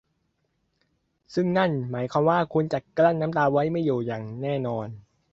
[1.33, 4.87] ซึ่งนั่นหมายความว่าคุณจะกลั้นน้ำตาไว้ไม่อยู่อย่างแน่นอน